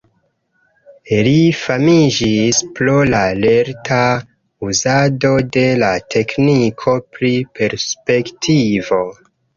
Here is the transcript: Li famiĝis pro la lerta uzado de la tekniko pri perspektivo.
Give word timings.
Li 1.25 1.33
famiĝis 1.57 2.61
pro 2.79 2.95
la 3.13 3.19
lerta 3.43 3.99
uzado 4.69 5.31
de 5.59 5.67
la 5.85 5.93
tekniko 6.15 6.97
pri 7.19 7.33
perspektivo. 7.61 9.03